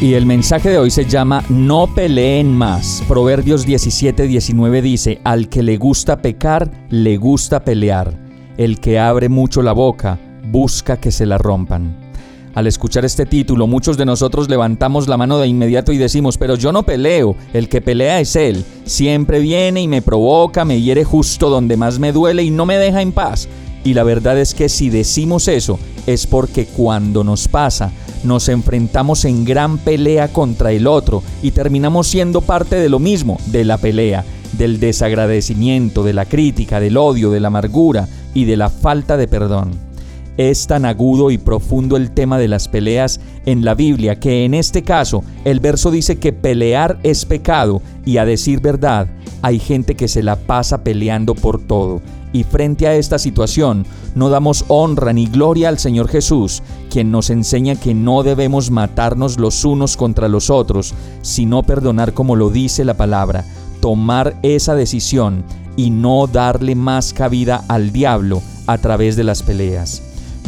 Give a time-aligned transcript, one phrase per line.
[0.00, 3.02] Y el mensaje de hoy se llama No peleen más.
[3.08, 9.62] Proverbios 17:19 dice, Al que le gusta pecar, le gusta pelear el que abre mucho
[9.62, 10.18] la boca
[10.50, 11.96] busca que se la rompan.
[12.54, 16.56] Al escuchar este título, muchos de nosotros levantamos la mano de inmediato y decimos, pero
[16.56, 18.64] yo no peleo, el que pelea es él.
[18.84, 22.78] Siempre viene y me provoca, me hiere justo donde más me duele y no me
[22.78, 23.48] deja en paz.
[23.84, 27.92] Y la verdad es que si decimos eso, es porque cuando nos pasa,
[28.24, 33.38] nos enfrentamos en gran pelea contra el otro y terminamos siendo parte de lo mismo,
[33.46, 38.56] de la pelea, del desagradecimiento, de la crítica, del odio, de la amargura, y de
[38.56, 39.70] la falta de perdón.
[40.36, 44.54] Es tan agudo y profundo el tema de las peleas en la Biblia que en
[44.54, 49.08] este caso el verso dice que pelear es pecado y a decir verdad
[49.42, 52.00] hay gente que se la pasa peleando por todo.
[52.32, 57.30] Y frente a esta situación no damos honra ni gloria al Señor Jesús, quien nos
[57.30, 62.84] enseña que no debemos matarnos los unos contra los otros, sino perdonar como lo dice
[62.84, 63.44] la palabra,
[63.80, 65.44] tomar esa decisión
[65.76, 70.02] y no darle más cabida al diablo a través de las peleas.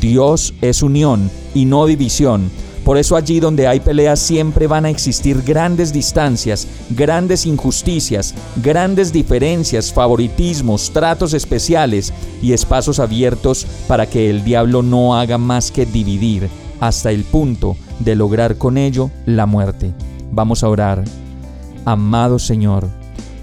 [0.00, 2.50] Dios es unión y no división.
[2.84, 9.12] Por eso allí donde hay peleas siempre van a existir grandes distancias, grandes injusticias, grandes
[9.12, 15.86] diferencias, favoritismos, tratos especiales y espacios abiertos para que el diablo no haga más que
[15.86, 16.48] dividir
[16.80, 19.92] hasta el punto de lograr con ello la muerte.
[20.30, 21.04] Vamos a orar.
[21.86, 22.88] Amado Señor,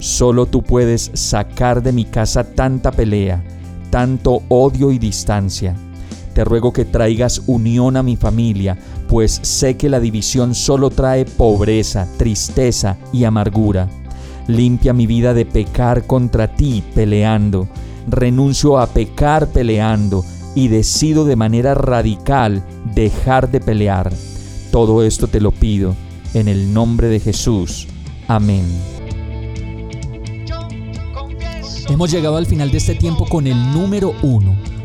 [0.02, 3.40] Solo tú puedes sacar de mi casa tanta pelea,
[3.88, 5.76] tanto odio y distancia.
[6.34, 8.78] Te ruego que traigas unión a mi familia,
[9.08, 13.88] pues sé que la división solo trae pobreza, tristeza y amargura.
[14.46, 17.68] Limpia mi vida de pecar contra ti peleando.
[18.08, 24.12] Renuncio a pecar peleando y decido de manera radical dejar de pelear.
[24.70, 25.94] Todo esto te lo pido
[26.34, 27.86] en el nombre de Jesús.
[28.26, 28.64] Amén.
[31.88, 34.56] Hemos llegado al final de este tiempo con el número uno.